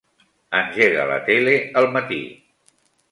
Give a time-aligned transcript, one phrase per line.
[0.59, 1.53] Engega la tele
[1.83, 2.21] al matí.